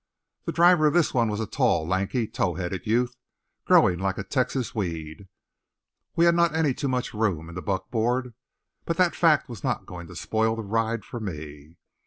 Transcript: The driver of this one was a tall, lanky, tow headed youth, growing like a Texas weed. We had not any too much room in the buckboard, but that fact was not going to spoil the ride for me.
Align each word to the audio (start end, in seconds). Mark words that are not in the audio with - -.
The 0.45 0.51
driver 0.51 0.87
of 0.87 0.95
this 0.95 1.13
one 1.13 1.29
was 1.29 1.39
a 1.39 1.45
tall, 1.45 1.85
lanky, 1.87 2.25
tow 2.27 2.55
headed 2.55 2.87
youth, 2.87 3.15
growing 3.65 3.99
like 3.99 4.17
a 4.17 4.23
Texas 4.23 4.73
weed. 4.73 5.27
We 6.15 6.25
had 6.25 6.33
not 6.33 6.55
any 6.55 6.73
too 6.73 6.87
much 6.87 7.13
room 7.13 7.47
in 7.49 7.53
the 7.53 7.61
buckboard, 7.61 8.33
but 8.85 8.97
that 8.97 9.13
fact 9.13 9.47
was 9.47 9.63
not 9.63 9.85
going 9.85 10.07
to 10.07 10.15
spoil 10.15 10.55
the 10.55 10.63
ride 10.63 11.05
for 11.05 11.19
me. 11.19 11.77